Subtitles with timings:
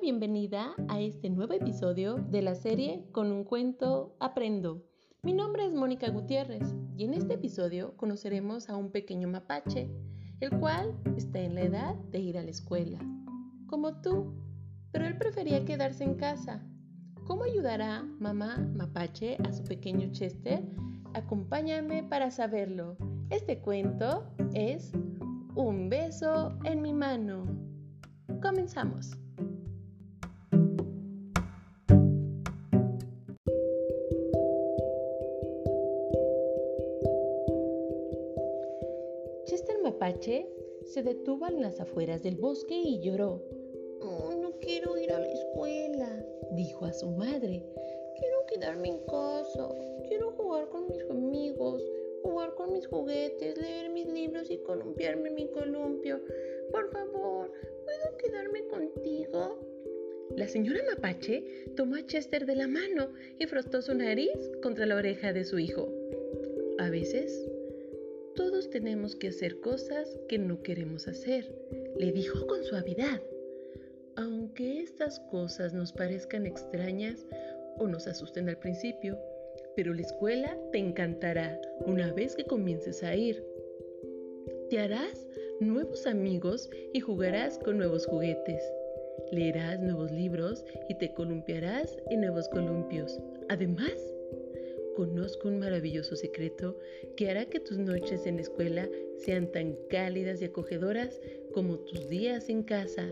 [0.00, 4.82] bienvenida a este nuevo episodio de la serie Con un cuento aprendo.
[5.22, 9.90] Mi nombre es Mónica Gutiérrez y en este episodio conoceremos a un pequeño mapache,
[10.40, 12.98] el cual está en la edad de ir a la escuela,
[13.66, 14.34] como tú,
[14.90, 16.64] pero él prefería quedarse en casa.
[17.26, 20.64] ¿Cómo ayudará mamá mapache a su pequeño Chester?
[21.14, 22.96] Acompáñame para saberlo.
[23.30, 24.24] Este cuento
[24.54, 24.92] es
[25.54, 27.44] Un beso en mi mano.
[28.40, 29.21] Comenzamos.
[40.12, 40.46] Mapache
[40.84, 43.42] se detuvo en las afueras del bosque y lloró.
[44.02, 47.64] Oh, no quiero ir a la escuela, dijo a su madre.
[48.18, 49.68] Quiero quedarme en casa.
[50.06, 51.82] Quiero jugar con mis amigos,
[52.22, 56.20] jugar con mis juguetes, leer mis libros y columpiarme en mi columpio.
[56.70, 57.50] Por favor,
[57.84, 59.60] ¿puedo quedarme contigo?
[60.36, 64.96] La señora Mapache tomó a Chester de la mano y frotó su nariz contra la
[64.96, 65.90] oreja de su hijo.
[66.78, 67.46] A veces
[68.72, 71.54] tenemos que hacer cosas que no queremos hacer,
[71.98, 73.20] le dijo con suavidad.
[74.16, 77.26] Aunque estas cosas nos parezcan extrañas
[77.76, 79.18] o nos asusten al principio,
[79.76, 83.44] pero la escuela te encantará una vez que comiences a ir.
[84.70, 85.26] Te harás
[85.60, 88.62] nuevos amigos y jugarás con nuevos juguetes.
[89.32, 93.20] Leerás nuevos libros y te columpiarás en nuevos columpios.
[93.50, 93.92] Además,
[94.94, 96.76] conozco un maravilloso secreto
[97.16, 101.20] que hará que tus noches en la escuela sean tan cálidas y acogedoras
[101.52, 103.06] como tus días en casa.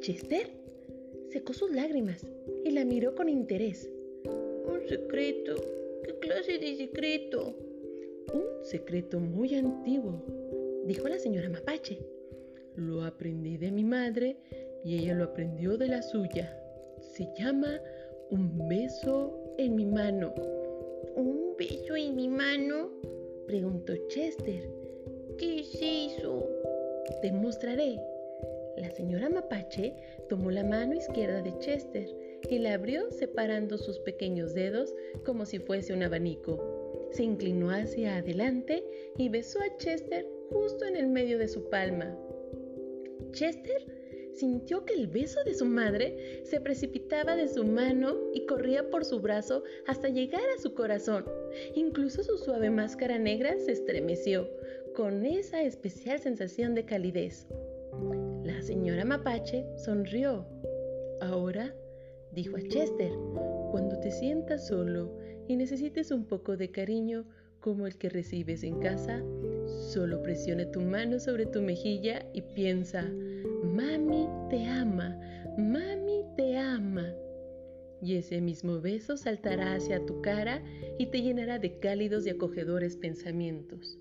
[0.00, 0.50] Chester
[1.28, 2.26] secó sus lágrimas
[2.64, 3.90] y la miró con interés.
[4.24, 5.54] Un secreto.
[6.04, 7.54] ¿Qué clase de secreto?
[8.32, 10.24] Un secreto muy antiguo,
[10.86, 11.98] dijo la señora Mapache.
[12.76, 14.36] Lo aprendí de mi madre
[14.84, 16.56] y ella lo aprendió de la suya.
[17.00, 17.80] Se llama
[18.30, 20.32] un beso en mi mano.
[21.16, 22.90] ¿Un beso en mi mano?
[23.46, 24.70] Preguntó Chester.
[25.36, 26.48] ¿Qué es eso?
[27.20, 28.00] Te mostraré.
[28.78, 29.94] La señora Mapache
[30.30, 32.08] tomó la mano izquierda de Chester
[32.48, 34.94] y la abrió separando sus pequeños dedos
[35.26, 37.08] como si fuese un abanico.
[37.12, 38.82] Se inclinó hacia adelante
[39.18, 42.16] y besó a Chester justo en el medio de su palma.
[43.32, 43.99] Chester
[44.34, 49.04] sintió que el beso de su madre se precipitaba de su mano y corría por
[49.04, 51.24] su brazo hasta llegar a su corazón.
[51.74, 54.48] Incluso su suave máscara negra se estremeció
[54.94, 57.46] con esa especial sensación de calidez.
[58.44, 60.46] La señora Mapache sonrió.
[61.20, 61.74] Ahora,
[62.32, 63.12] dijo a Chester,
[63.70, 65.16] cuando te sientas solo
[65.48, 67.24] y necesites un poco de cariño
[67.60, 69.22] como el que recibes en casa,
[69.92, 73.04] solo presiona tu mano sobre tu mejilla y piensa,
[73.74, 75.16] Mami te ama,
[75.56, 77.06] mami te ama.
[78.02, 80.62] Y ese mismo beso saltará hacia tu cara
[80.98, 83.98] y te llenará de cálidos y acogedores pensamientos.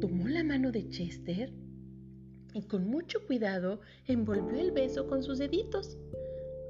[0.00, 1.52] Tomó la mano de Chester
[2.54, 5.98] y con mucho cuidado envolvió el beso con sus deditos.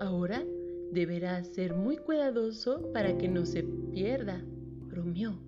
[0.01, 0.45] Ahora
[0.93, 4.43] deberás ser muy cuidadoso para que no se pierda,
[4.89, 5.39] bromeó.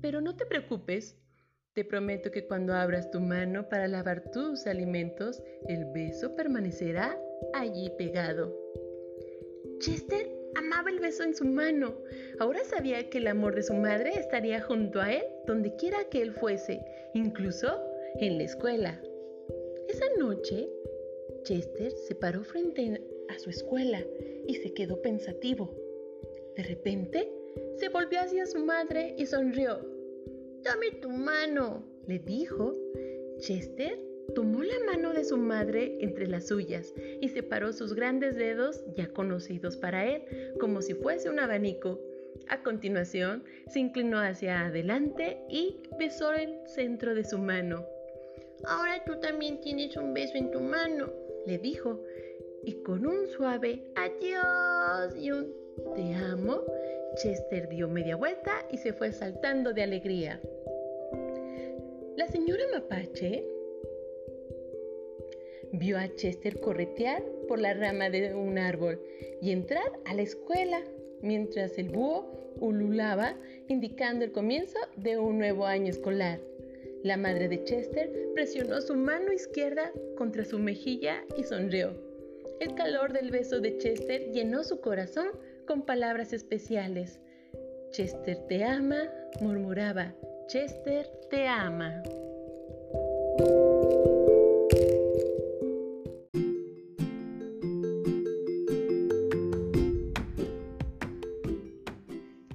[0.00, 1.16] Pero no te preocupes,
[1.74, 7.20] te prometo que cuando abras tu mano para lavar tus alimentos, el beso permanecerá
[7.54, 8.54] allí pegado.
[9.78, 11.94] Chester amaba el beso en su mano.
[12.40, 16.22] Ahora sabía que el amor de su madre estaría junto a él donde quiera que
[16.22, 16.80] él fuese,
[17.14, 17.80] incluso
[18.16, 19.00] en la escuela.
[19.88, 20.68] Esa noche,
[21.44, 24.02] Chester se paró frente a su escuela
[24.46, 25.74] y se quedó pensativo.
[26.56, 27.32] De repente,
[27.76, 29.97] se volvió hacia su madre y sonrió.
[30.62, 32.74] Dame tu mano, le dijo.
[33.38, 33.98] Chester
[34.34, 39.08] tomó la mano de su madre entre las suyas y separó sus grandes dedos, ya
[39.12, 40.22] conocidos para él,
[40.60, 42.00] como si fuese un abanico.
[42.48, 47.84] A continuación, se inclinó hacia adelante y besó el centro de su mano.
[48.64, 51.12] Ahora tú también tienes un beso en tu mano,
[51.46, 52.02] le dijo,
[52.64, 54.67] y con un suave adiós
[55.16, 55.52] y un
[55.94, 56.62] te amo,
[57.16, 60.40] Chester dio media vuelta y se fue saltando de alegría.
[62.16, 63.44] La señora Mapache
[65.72, 68.98] vio a Chester corretear por la rama de un árbol
[69.42, 70.82] y entrar a la escuela,
[71.20, 73.36] mientras el búho ululaba
[73.68, 76.40] indicando el comienzo de un nuevo año escolar.
[77.02, 82.07] La madre de Chester presionó su mano izquierda contra su mejilla y sonrió.
[82.60, 85.28] El calor del beso de Chester llenó su corazón
[85.66, 87.20] con palabras especiales.
[87.92, 88.96] Chester te ama,
[89.40, 90.12] murmuraba.
[90.48, 92.02] Chester te ama.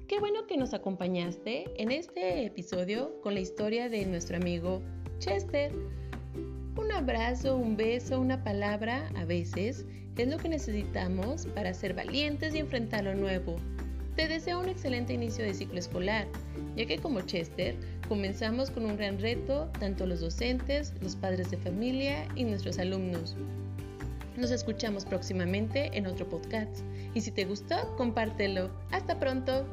[0.07, 4.81] Qué bueno que nos acompañaste en este episodio con la historia de nuestro amigo
[5.19, 5.71] Chester.
[6.75, 9.85] Un abrazo, un beso, una palabra, a veces,
[10.17, 13.57] es lo que necesitamos para ser valientes y enfrentar lo nuevo.
[14.15, 16.27] Te deseo un excelente inicio de ciclo escolar,
[16.75, 17.75] ya que como Chester
[18.07, 23.35] comenzamos con un gran reto, tanto los docentes, los padres de familia y nuestros alumnos.
[24.35, 26.79] Nos escuchamos próximamente en otro podcast
[27.13, 28.71] y si te gustó, compártelo.
[28.89, 29.65] Hasta pronto.